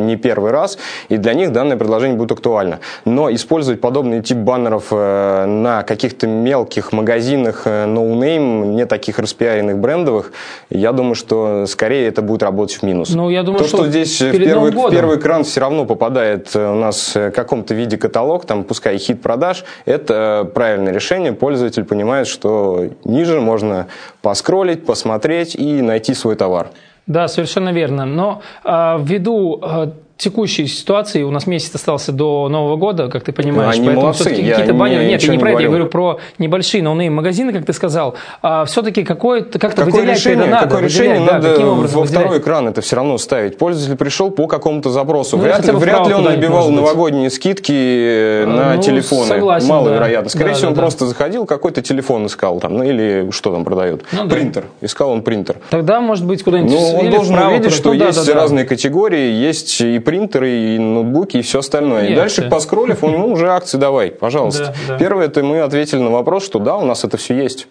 [0.00, 2.80] не первый раз, и для них данное предложение будет актуально.
[3.04, 9.78] Но использовать подобный тип баннеров э, на каких-то мелких магазинах э, no-name, не таких распиаренных
[9.78, 10.32] брендовых,
[10.70, 13.10] я думаю, что скорее это будет работать в минус.
[13.10, 16.50] Ну, я думаю, То, что, что здесь в первый, в первый экран все равно попадает
[16.54, 21.84] э, у нас в каком-то виде каталог, там пускай хит продаж, это правильное решение, пользователь
[21.84, 23.86] понимает, понимает, что ниже можно
[24.22, 26.68] поскролить, посмотреть и найти свой товар.
[27.06, 28.04] Да, совершенно верно.
[28.06, 33.32] Но э, ввиду э, текущей ситуации, у нас месяц остался до Нового года, как ты
[33.32, 35.04] понимаешь, они поэтому все-таки какие-то баннеры...
[35.04, 38.14] Нет, я не про это, я говорю про небольшие no-name магазины, как ты сказал.
[38.40, 40.66] А все-таки какое-то как-то какое выделять решение, это надо.
[40.66, 42.10] Какое решение да, надо во выделять?
[42.10, 43.58] второй экран это все равно ставить.
[43.58, 45.36] Пользователь пришел по какому-то запросу.
[45.36, 49.26] Ну, вряд ли, вряд ли он набивал новогодние скидки э, на ну, телефоны.
[49.26, 50.24] Согласен, Маловероятно.
[50.24, 50.30] Да.
[50.30, 50.80] Скорее да, всего, да, он да.
[50.82, 54.04] просто заходил, какой-то телефон искал там, ну или что там продают.
[54.12, 54.66] Ну, принтер.
[54.80, 54.86] Да.
[54.86, 55.56] Искал он принтер.
[55.70, 56.72] Тогда, может быть, куда-нибудь...
[56.72, 61.60] Ну, он должен увидеть, что есть разные категории, есть и принтеры, и ноутбуки и все
[61.60, 62.08] остальное.
[62.08, 64.74] И дальше, поскролив, у него уже акции давай, пожалуйста.
[64.86, 64.98] Да, да.
[64.98, 67.66] Первое, это мы ответили на вопрос, что да, у нас это все есть.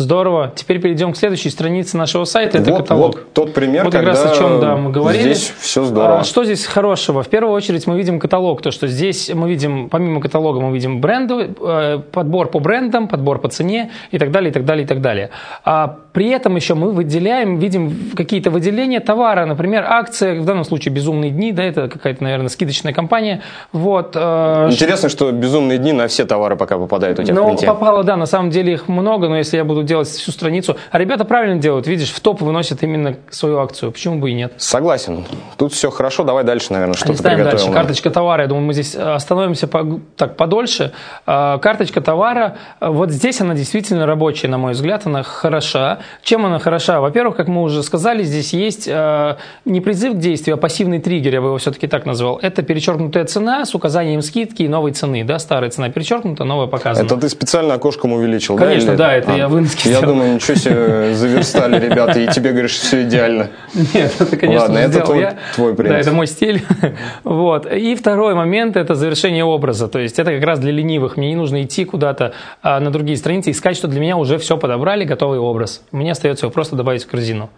[0.00, 0.50] Здорово.
[0.56, 2.56] Теперь перейдем к следующей странице нашего сайта.
[2.56, 3.14] Это вот, каталог.
[3.16, 5.34] Вот тот пример, вот как раз о чем да, мы говорили.
[5.34, 6.20] Здесь все здорово.
[6.20, 7.22] А, что здесь хорошего?
[7.22, 8.62] В первую очередь мы видим каталог.
[8.62, 13.40] То, что здесь мы видим, помимо каталога, мы видим бренды, э, подбор по брендам, подбор
[13.40, 15.30] по цене и так далее, и так далее, и так далее.
[15.66, 20.92] А При этом еще мы выделяем, видим какие-то выделения товара, например, акция, в данном случае
[20.92, 23.42] «Безумные дни», да, это какая-то, наверное, скидочная компания.
[23.72, 27.48] Вот, э, Интересно, что «Безумные дни» на все товары пока попадают у тебя ну, в
[27.48, 27.66] ленте.
[27.66, 30.76] попало, да, на самом деле их много, но если я буду делать всю страницу...
[30.90, 34.54] А ребята правильно делают, видишь, в топ выносят именно свою акцию, почему бы и нет?
[34.56, 35.24] Согласен.
[35.56, 37.44] Тут все хорошо, давай дальше, наверное, что-то приготовим.
[37.44, 37.72] дальше.
[37.72, 40.92] Карточка товара, я думаю, мы здесь остановимся по, так подольше.
[41.26, 45.99] А, карточка товара, вот здесь она действительно рабочая, на мой взгляд, она хороша.
[46.22, 47.00] Чем она хороша?
[47.00, 51.34] Во-первых, как мы уже сказали, здесь есть э, не призыв к действию, а пассивный триггер,
[51.34, 52.38] я бы его все-таки так назвал.
[52.42, 55.24] Это перечеркнутая цена с указанием скидки и новой цены.
[55.24, 55.38] Да?
[55.38, 57.06] Старая цена перечеркнута, новая показана.
[57.06, 59.08] Это ты специально окошком увеличил, Конечно, да?
[59.08, 63.02] да, это а, я выноски Я думаю, ничего себе заверстали ребята, и тебе говоришь, все
[63.02, 63.50] идеально.
[63.94, 65.38] Нет, это, конечно, Ладно, это твой, я.
[65.54, 65.90] твой принт.
[65.90, 66.62] Да, это мой стиль.
[67.24, 67.70] вот.
[67.72, 69.88] И второй момент– это завершение образа.
[69.88, 71.16] То есть это как раз для ленивых.
[71.16, 72.32] Мне не нужно идти куда-то
[72.62, 75.82] а, на другие страницы, искать, что для меня уже все подобрали, готовый образ.
[75.92, 77.50] Мне остается его просто добавить в корзину.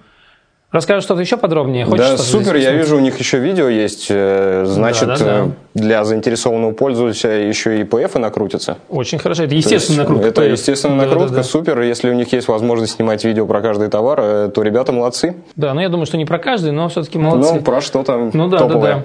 [0.73, 1.85] Расскажешь что-то еще подробнее?
[1.85, 4.07] Хочешь да, супер, я вижу, у них еще видео есть.
[4.09, 5.51] Э, значит, да, да, да.
[5.75, 8.79] для заинтересованного пользователя еще и PF накрутятся.
[8.89, 10.29] Очень хорошо, это естественная накрутка.
[10.29, 11.43] Это естественная накрутка, да, да, да.
[11.43, 11.79] супер.
[11.83, 15.37] Если у них есть возможность снимать видео про каждый товар, э, то ребята молодцы.
[15.57, 17.53] Да, но я думаю, что не про каждый, но все-таки молодцы.
[17.53, 18.95] Ну, про что там ну, да, топовое.
[18.95, 19.05] Да, да.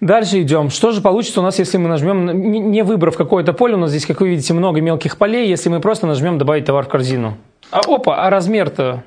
[0.00, 0.70] Дальше идем.
[0.70, 4.06] Что же получится у нас, если мы нажмем, не выбрав какое-то поле, у нас здесь,
[4.06, 7.36] как вы видите, много мелких полей, если мы просто нажмем «Добавить товар в корзину».
[7.70, 9.02] А опа, а размер-то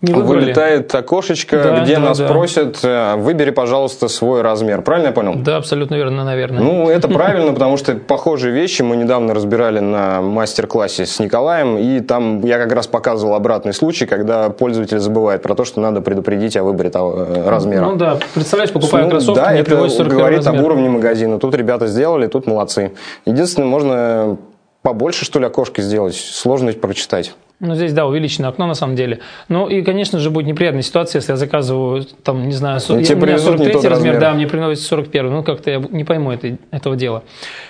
[0.00, 2.28] не Вылетает окошечко, да, где да, нас да.
[2.28, 4.82] просят, э, выбери, пожалуйста, свой размер.
[4.82, 5.34] Правильно я понял?
[5.34, 6.62] Да, абсолютно верно, наверное.
[6.62, 11.98] Ну, это правильно, потому что похожие вещи мы недавно разбирали на мастер-классе с Николаем, и
[11.98, 16.56] там я как раз показывал обратный случай, когда пользователь забывает про то, что надо предупредить
[16.56, 17.84] о выборе того э, размера.
[17.84, 20.60] Ну да, представляешь, покупаю ну, кроссовки, да, это говорит размер.
[20.60, 21.40] об уровне магазина.
[21.40, 22.92] Тут ребята сделали, тут молодцы.
[23.26, 24.36] Единственное, можно
[24.82, 26.14] побольше, что ли, окошки сделать.
[26.14, 27.34] Сложно прочитать.
[27.60, 29.18] Ну, здесь, да, увеличенное окно на самом деле.
[29.48, 33.16] Ну, и, конечно же, будет неприятная ситуация, если я заказываю, там, не знаю, ну, я,
[33.16, 35.28] у меня 43 размер, размер, да, мне приносит 41.
[35.28, 37.24] Ну, как-то я не пойму это, этого дела.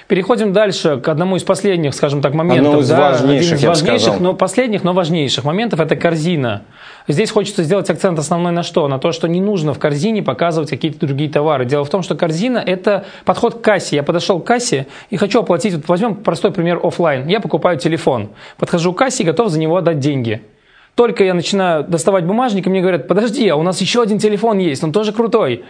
[0.07, 2.67] Переходим дальше к одному из последних, скажем так, моментов.
[2.67, 6.65] Одно из да, важнейших, один из важнейших, но последних, но важнейших моментов– это корзина.
[7.09, 8.87] Здесь хочется сделать акцент основной на что?
[8.87, 11.65] На то, что не нужно в корзине показывать какие-то другие товары.
[11.65, 13.97] Дело в том, что корзина– это подход к кассе.
[13.97, 17.27] Я подошел к кассе и хочу оплатить, вот возьмем простой пример офлайн.
[17.27, 20.43] Я покупаю телефон, подхожу к кассе и готов за него отдать деньги.
[20.95, 24.59] Только я начинаю доставать бумажник, и мне говорят, подожди, а у нас еще один телефон
[24.59, 25.65] есть, он тоже крутой.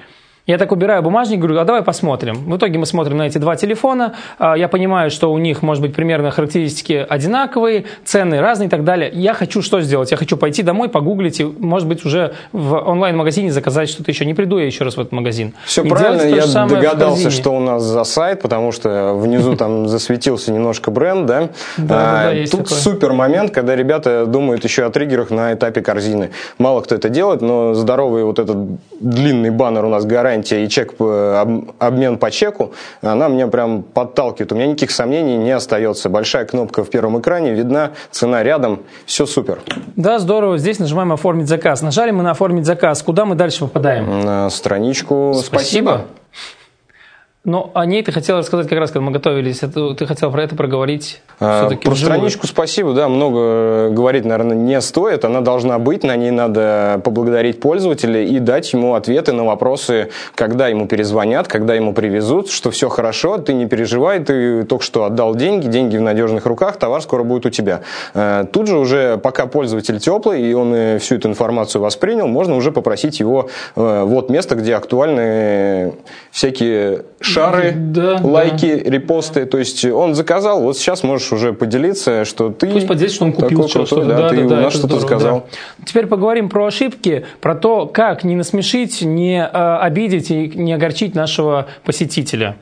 [0.48, 2.36] Я так убираю бумажник, говорю, а давай посмотрим.
[2.50, 4.14] В итоге мы смотрим на эти два телефона.
[4.38, 8.82] А, я понимаю, что у них, может быть, примерно характеристики одинаковые, цены разные и так
[8.82, 9.10] далее.
[9.12, 10.10] Я хочу что сделать?
[10.10, 14.24] Я хочу пойти домой, погуглить и, может быть, уже в онлайн-магазине заказать что-то еще.
[14.24, 15.52] Не приду я еще раз в этот магазин.
[15.66, 20.50] Все и правильно, я догадался, что у нас за сайт, потому что внизу там засветился
[20.50, 21.50] немножко бренд, да?
[21.76, 26.30] Да, да, Тут супер момент, когда ребята думают еще о триггерах на этапе корзины.
[26.56, 28.56] Мало кто это делает, но здоровый вот этот
[28.98, 32.72] длинный баннер у нас гарантии гарантия и чек, э, обмен по чеку,
[33.02, 34.52] она мне прям подталкивает.
[34.52, 36.08] У меня никаких сомнений не остается.
[36.08, 39.58] Большая кнопка в первом экране, видна, цена рядом, все супер.
[39.96, 40.58] Да, здорово.
[40.58, 41.82] Здесь нажимаем «Оформить заказ».
[41.82, 43.02] Нажали мы на «Оформить заказ».
[43.02, 44.20] Куда мы дальше попадаем?
[44.20, 45.58] На страничку «Спасибо».
[45.58, 46.17] Спасибо.
[47.48, 49.62] Но о ней ты хотел рассказать как раз, когда мы готовились.
[49.62, 51.22] Это, ты хотел про это проговорить.
[51.40, 55.24] А, про страничку спасибо, да, много говорить, наверное, не стоит.
[55.24, 60.68] Она должна быть, на ней надо поблагодарить пользователя и дать ему ответы на вопросы, когда
[60.68, 65.34] ему перезвонят, когда ему привезут, что все хорошо, ты не переживай, ты только что отдал
[65.34, 67.80] деньги, деньги в надежных руках, товар скоро будет у тебя.
[68.12, 72.72] А, тут же уже, пока пользователь теплый, и он всю эту информацию воспринял, можно уже
[72.72, 75.94] попросить его э, вот место, где актуальны
[76.30, 77.04] всякие
[77.38, 78.90] шары, да, лайки, да.
[78.90, 79.46] репосты.
[79.46, 82.68] То есть он заказал, вот сейчас можешь уже поделиться, что ты...
[82.68, 84.04] Пусть поделится, что он купил что-то.
[84.04, 85.46] Да, да, ты да, у нас что-то сказал.
[85.50, 85.84] Да.
[85.86, 91.14] Теперь поговорим про ошибки, про то, как не насмешить, не э, обидеть и не огорчить
[91.14, 92.56] нашего посетителя.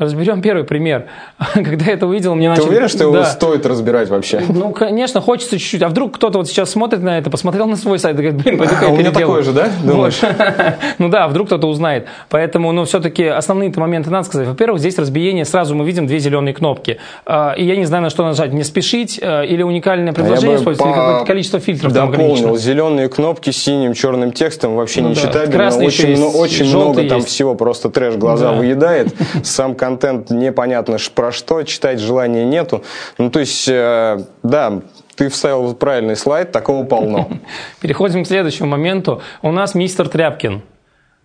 [0.00, 1.04] Разберем первый пример.
[1.54, 2.64] Когда я это увидел, мне начали...
[2.64, 3.18] Ты уверен, что да.
[3.18, 4.42] его стоит разбирать вообще?
[4.48, 5.82] Ну, конечно, хочется чуть-чуть.
[5.82, 8.56] А вдруг кто-то вот сейчас смотрит на это, посмотрел на свой сайт и говорит, блин,
[8.56, 9.68] пойду-ка я У меня такое же, да?
[9.84, 10.14] Вот.
[10.98, 12.06] ну да, вдруг кто-то узнает.
[12.30, 14.48] Поэтому, ну, все-таки основные моменты надо сказать.
[14.48, 16.96] Во-первых, здесь разбиение, сразу мы видим две зеленые кнопки.
[17.26, 18.54] А, и я не знаю, на что нажать.
[18.54, 22.56] Не спешить э, или уникальное предложение а использовать, или какое-то количество фильтров дополнил.
[22.56, 25.20] Зеленые кнопки с синим черным текстом вообще ну, не да.
[25.20, 25.84] читабельно.
[25.84, 29.14] Очень, но очень много там всего, просто трэш глаза выедает.
[29.42, 32.84] Сам контент непонятный непонятно про что, читать желания нету.
[33.18, 34.80] Ну, то есть, э, да,
[35.16, 37.28] ты вставил правильный слайд, такого полно.
[37.80, 39.22] Переходим к следующему моменту.
[39.42, 40.62] У нас мистер Тряпкин.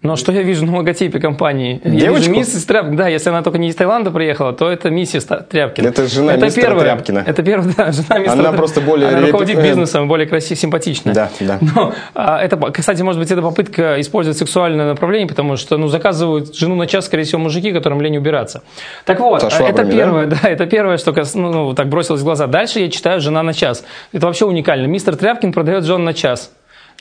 [0.01, 1.81] Но что я вижу на логотипе компании?
[1.83, 2.29] Я Девочку?
[2.29, 2.95] вижу миссис Тряпкина.
[2.95, 5.87] Да, если она только не из Таиланда приехала, то это миссис Тряпкина.
[5.87, 6.83] Это жена мистера первое.
[6.83, 7.23] Тряпкина.
[7.25, 11.15] Это первая, да, жена мистера Она просто более Она руководит э, бизнесом, более красивая, симпатичная.
[11.15, 11.57] Да, да.
[11.75, 16.55] Но, а, это, кстати, может быть, это попытка использовать сексуальное направление, потому что, ну, заказывают
[16.55, 18.61] жену на час, скорее всего, мужики, которым лень убираться.
[19.05, 19.97] Так вот, Со а, это швабрами, да?
[19.97, 20.37] первое, да?
[20.43, 22.45] это первое, что ну, ну, так бросилось в глаза.
[22.45, 23.83] Дальше я читаю «Жена на час».
[24.13, 24.85] Это вообще уникально.
[24.85, 26.51] Мистер Тряпкин продает жен на час.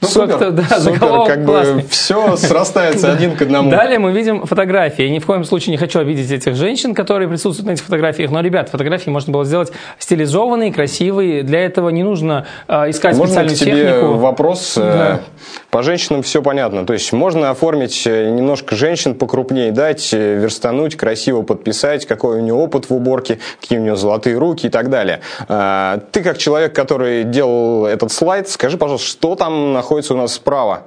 [0.04, 1.84] Ну, Супер, как-то, да, супер, заголовок как бы классный.
[1.88, 3.70] все срастается один к одному.
[3.70, 5.02] Далее мы видим фотографии.
[5.04, 8.30] Я ни в коем случае не хочу обидеть этих женщин, которые присутствуют на этих фотографиях.
[8.30, 11.42] Но, ребят, фотографии можно было сделать стилизованные, красивые.
[11.42, 14.14] Для этого не нужно э, искать Можно к специальную тебе технику.
[14.18, 14.74] вопрос?
[14.76, 15.20] э, Да.
[15.74, 16.86] По женщинам все понятно.
[16.86, 22.40] То есть можно оформить э, немножко женщин покрупнее, дать, э, верстануть, красиво подписать, какой у
[22.42, 25.18] нее опыт в уборке, какие у нее золотые руки и так далее.
[25.48, 30.34] А, Ты как человек, который делал этот слайд, скажи, пожалуйста, что там находится у нас
[30.34, 30.84] справа?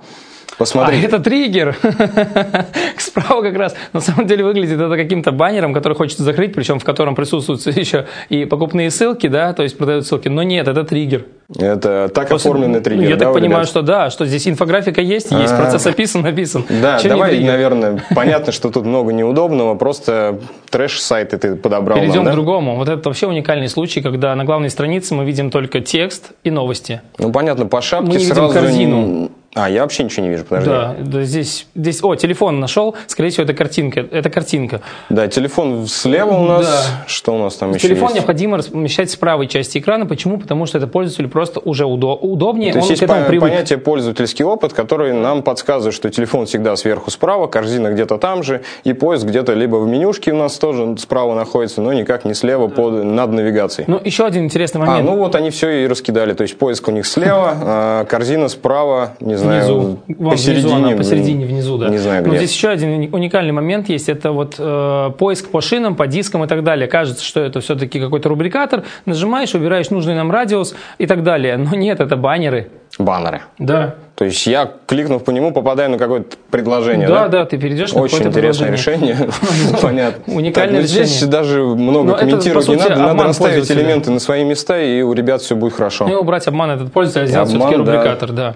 [0.58, 0.98] Посмотри.
[0.98, 1.76] А это триггер.
[2.98, 6.84] Справа как раз на самом деле выглядит это каким-то баннером, который хочется закрыть, причем в
[6.84, 10.30] котором присутствуют еще и покупные ссылки, да, то есть продают ссылки.
[10.30, 11.26] Но нет, это триггер.
[11.56, 13.70] Это так Просто, оформленный ну, триггер, Я да, так понимаю, ребят?
[13.70, 15.58] что да, что здесь инфографика есть, есть А.
[15.58, 16.66] процесс описан, написан.
[16.82, 22.26] Да, не давай, наверное, понятно, что тут много неудобного, просто трэш-сайты ты подобрал Перейдем нам,
[22.26, 22.32] да?
[22.32, 22.76] к другому.
[22.76, 27.02] Вот это вообще уникальный случай, когда на главной странице мы видим только текст и новости.
[27.18, 28.54] Ну, понятно, по шапке Мы не видим сразу...
[28.54, 29.32] корзину.
[29.58, 30.70] А, я вообще ничего не вижу, подожди.
[30.70, 34.82] Да, да, здесь, здесь, о, телефон нашел, скорее всего, это картинка, это картинка.
[35.10, 36.66] Да, телефон слева у нас.
[36.66, 37.06] Да.
[37.08, 40.06] Что у нас там еще Телефон необходимо размещать с правой части экрана.
[40.06, 40.38] Почему?
[40.38, 43.50] Потому что это пользователю просто уже удо- удобнее, То есть есть к этому по- привык.
[43.52, 48.62] понятие пользовательский опыт, который нам подсказывает, что телефон всегда сверху справа, корзина где-то там же,
[48.84, 52.70] и поиск где-то либо в менюшке у нас тоже справа находится, но никак не слева
[52.70, 53.86] под, над навигацией.
[53.88, 55.06] Ну, еще один интересный А, момент.
[55.10, 56.34] ну вот они все и раскидали.
[56.34, 59.98] То есть поиск у них слева, а корзина справа, не знаю, Внизу.
[60.18, 61.90] Вон внизу она, блин, посередине, внизу, да.
[61.90, 62.38] Не знаю Но где.
[62.40, 64.10] здесь еще один уни- уникальный момент есть.
[64.10, 66.88] Это вот э, поиск по шинам, по дискам и так далее.
[66.88, 68.84] Кажется, что это все-таки какой-то рубрикатор.
[69.06, 71.27] Нажимаешь, выбираешь нужный нам радиус и так далее.
[71.36, 72.70] Но нет, это баннеры.
[72.98, 73.42] Баннеры.
[73.60, 73.96] Да.
[74.16, 77.28] То есть я, кликнув по нему, попадаю на какое-то предложение, Да, да?
[77.28, 79.16] да, ты перейдешь на Очень интересное решение.
[79.82, 80.34] Понятно.
[80.34, 81.32] Уникальное ну, Здесь решение.
[81.32, 82.96] даже много комментировать не надо.
[82.96, 86.08] Надо расставить элементы на свои места, и у ребят все будет хорошо.
[86.08, 88.56] Ну, убрать обман этот пользователь, а сделать все-таки рубрикатор, да.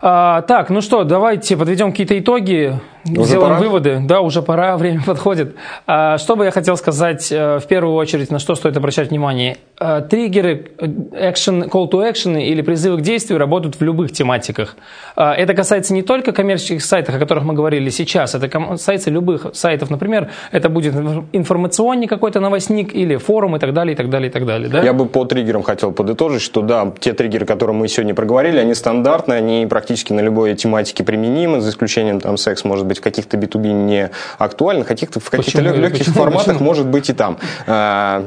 [0.00, 2.78] А, так, ну что, давайте подведем какие-то итоги,
[3.16, 3.58] Уже сделаем пора?
[3.60, 4.00] выводы.
[4.04, 5.54] Да, уже пора, время подходит.
[5.86, 9.56] А, что бы я хотел сказать э, в первую очередь, на что стоит обращать внимание?
[9.80, 14.76] Э, Триггеры, э, action, call to action или призывы к действию работают в любых тематиках.
[15.16, 19.46] А, Это касается не только коммерческих сайтов, о которых мы говорили сейчас, это касается любых
[19.54, 19.90] сайтов.
[19.90, 24.28] Например, это будет инф- информационный какой-то новостник или форум и так далее, и так далее,
[24.28, 24.68] и так далее.
[24.68, 24.82] Да?
[24.82, 28.74] Я бы по триггерам хотел подытожить, что да, те триггеры, которые мы сегодня проговорили, они
[28.74, 33.36] стандартные, они практически на любой тематике применимы, за исключением там секс, может быть, в каких-то
[33.36, 36.14] B2B не актуальных, в каких-то, в каких-то лег- легких Почему?
[36.16, 36.64] форматах Почему?
[36.64, 37.38] может быть и там.
[37.66, 38.24] А,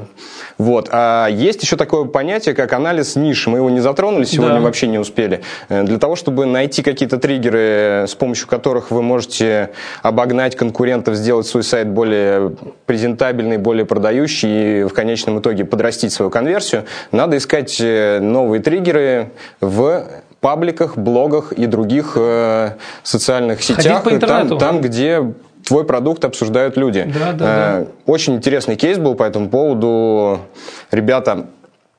[0.57, 0.89] вот.
[0.91, 3.47] А есть еще такое понятие, как анализ ниш.
[3.47, 4.61] Мы его не затронули сегодня, Да.
[4.61, 5.41] вообще не успели.
[5.69, 9.71] Э, Для того, чтобы найти какие-то триггеры, с помощью которых вы можете
[10.03, 12.53] обогнать конкурентов, сделать свой сайт более
[12.85, 19.31] презентабельный, более продающий и в конечном итоге подрастить свою конверсию, надо искать э, новые триггеры
[19.61, 20.05] в
[20.41, 22.71] пабликах, блогах и других э,
[23.03, 25.33] социальных сетях, там, там, где
[25.65, 27.11] твой продукт обсуждают люди.
[27.17, 30.39] Да, да, Э, Очень интересный кейс был по этому поводу.
[30.89, 31.45] Ребята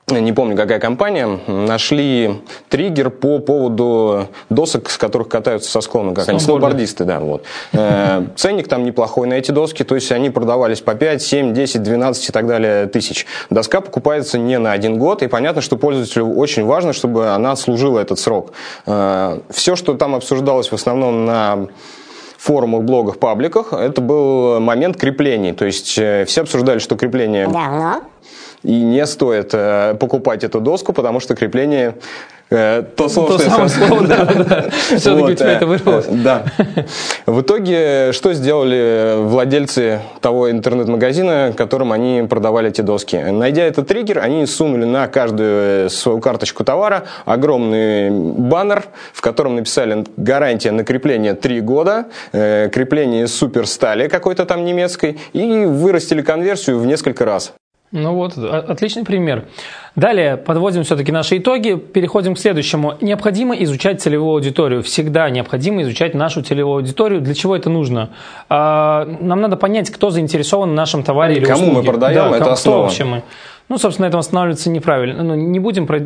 [0.08, 6.28] не помню, какая компания, нашли триггер по поводу досок, с которых катаются со склона, как
[6.28, 6.44] они, Сноуборды.
[6.66, 7.44] сноубордисты, да, вот.
[7.72, 11.82] Э, Ценник там неплохой на эти доски, то есть они продавались по 5, 7, 10,
[11.82, 13.26] 12 и так далее тысяч.
[13.48, 17.98] Доска покупается не на один год, и понятно, что пользователю очень важно, чтобы она служила
[17.98, 18.52] этот срок.
[18.84, 21.68] Все, что там обсуждалось в основном на
[22.42, 25.52] форумах, блогах, пабликах, это был момент креплений.
[25.52, 27.46] То есть э, все обсуждали, что крепление
[28.62, 31.96] и не стоит э, покупать эту доску, потому что крепление
[32.50, 33.88] э, то слово, То что я самое сказал.
[33.88, 34.64] слово, да.
[34.96, 36.06] Все-таки у тебя э, это вырвалось.
[36.06, 36.44] э, Да.
[37.26, 43.16] В итоге, что сделали владельцы того интернет-магазина, которым они продавали эти доски?
[43.16, 50.04] Найдя этот триггер, они сунули на каждую свою карточку товара огромный баннер, в котором написали
[50.16, 56.86] гарантия на крепление 3 года, э, крепление суперстали какой-то там немецкой, и вырастили конверсию в
[56.86, 57.52] несколько раз.
[57.92, 59.44] Ну вот, отличный пример.
[59.96, 62.94] Далее подводим все-таки наши итоги, переходим к следующему.
[63.02, 64.82] Необходимо изучать целевую аудиторию.
[64.82, 67.20] Всегда необходимо изучать нашу целевую аудиторию.
[67.20, 68.08] Для чего это нужно?
[68.48, 71.88] А, Нам надо понять, кто заинтересован в нашем товаре или Кому мы услуге.
[71.90, 72.82] продаем, Да, это кому- кто основа.
[72.84, 73.22] вообще мы.
[73.68, 75.22] Ну, собственно, на этом останавливаться неправильно.
[75.22, 76.00] Ну, не будем, про-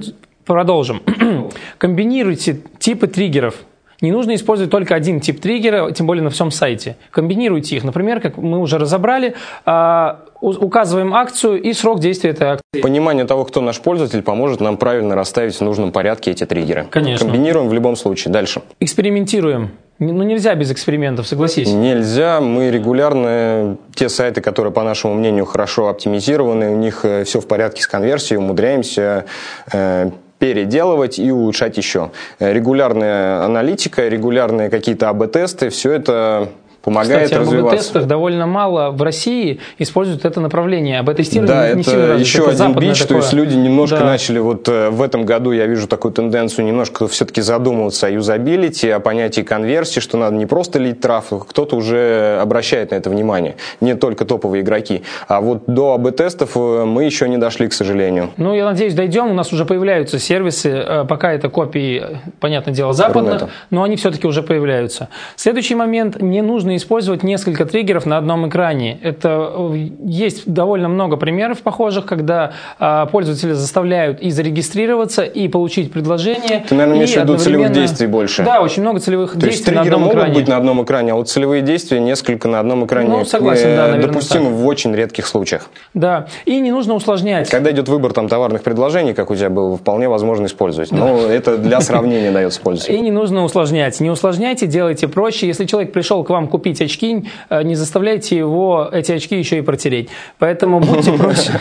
[0.44, 1.02] продолжим.
[1.78, 3.54] Комбинируйте типы триггеров.
[4.00, 6.96] Не нужно использовать только один тип триггера, тем более на всем сайте.
[7.10, 7.84] Комбинируйте их.
[7.84, 12.80] Например, как мы уже разобрали, а, указываем акцию и срок действия этой акции.
[12.82, 16.86] Понимание того, кто наш пользователь, поможет нам правильно расставить в нужном порядке эти триггеры.
[16.90, 17.26] Конечно.
[17.26, 18.32] Комбинируем в любом случае.
[18.32, 18.62] Дальше.
[18.80, 19.70] Экспериментируем.
[19.98, 21.72] Ну, нельзя без экспериментов, согласись.
[21.72, 22.42] Нельзя.
[22.42, 27.48] Мы регулярно, те сайты, которые, по нашему мнению, хорошо оптимизированы, у них э, все в
[27.48, 29.24] порядке с конверсией, умудряемся
[29.72, 32.10] э, переделывать и улучшать еще.
[32.38, 36.50] Регулярная аналитика, регулярные какие-то АБ-тесты, все это
[36.86, 37.76] помогает Кстати, развиваться.
[37.76, 41.00] тестах довольно мало в России используют это направление.
[41.00, 43.18] Об тестировании да, не это сильно еще это один бич, такое.
[43.18, 44.04] то есть люди немножко Да.
[44.04, 48.88] начали вот э, в этом году, я вижу такую тенденцию, немножко все-таки задумываться о юзабилити,
[48.88, 53.56] о понятии конверсии, что надо не просто лить трафик, кто-то уже обращает на это внимание,
[53.80, 55.02] не только топовые игроки.
[55.26, 58.30] А вот до АБ-тестов э, мы еще не дошли, к сожалению.
[58.36, 59.26] Ну, я надеюсь, дойдем.
[59.30, 62.04] У нас уже появляются сервисы, э, пока это копии,
[62.38, 63.50] понятное дело, западных, Рунета.
[63.70, 65.08] но они все-таки уже появляются.
[65.34, 66.22] Следующий момент.
[66.22, 68.98] Не нужно использовать несколько триггеров на одном экране.
[69.02, 75.92] Это э, есть довольно много примеров похожих, когда э, пользователи заставляют и зарегистрироваться, и получить
[75.92, 76.64] предложение.
[76.68, 78.42] Ты, наверное, имеешь в виду целевых действий больше?
[78.42, 80.34] Да, очень много целевых То есть действий на триггеры одном могут экране.
[80.34, 83.76] быть на одном экране, а вот целевые действия несколько на одном экране Ну, согласен, э,
[83.76, 84.54] да, наверное, допустимы так.
[84.54, 85.70] в очень редких случаях.
[85.94, 87.48] Да, и не нужно усложнять.
[87.48, 90.92] Когда идет выбор там товарных предложений, как у тебя было, вполне возможно использовать.
[90.92, 92.90] Но это для сравнения дается пользу.
[92.90, 94.00] И не нужно усложнять.
[94.00, 95.46] Не усложняйте, делайте проще.
[95.46, 99.62] Если человек пришел к вам купить очки, э, не заставляйте его эти очки еще и
[99.62, 100.08] протереть.
[100.38, 101.58] Поэтому будьте проще.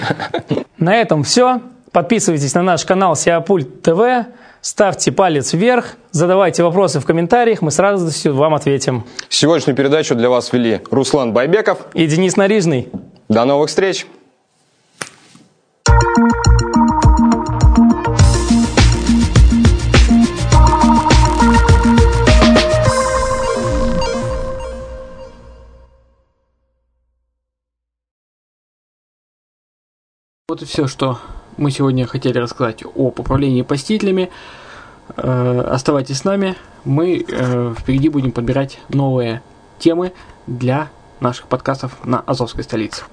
[0.77, 1.61] На этом все.
[1.91, 4.27] Подписывайтесь на наш канал Сиапульт ТВ,
[4.59, 9.05] ставьте палец вверх, задавайте вопросы в комментариях, мы с радостью вам ответим.
[9.29, 11.79] Сегодняшнюю передачу для вас вели Руслан Байбеков.
[11.93, 12.89] И Денис Нарижный.
[13.29, 14.05] До новых встреч!
[30.47, 31.17] Вот и все, что
[31.57, 34.29] мы сегодня хотели рассказать о управлении посетителями.
[35.17, 36.55] Э, Оставайтесь с нами.
[36.83, 39.41] Мы э, впереди будем подбирать новые
[39.79, 40.13] темы
[40.45, 43.05] для наших подкастов на Азовской столице.